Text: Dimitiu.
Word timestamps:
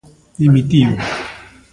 Dimitiu. 0.39 0.89